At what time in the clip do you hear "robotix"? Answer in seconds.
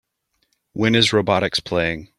1.11-1.63